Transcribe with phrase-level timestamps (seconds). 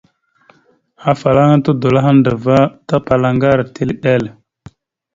[1.11, 2.57] Afalaŋana tudola aha andəva,
[2.87, 4.23] tapala aŋgar, tile eɗek.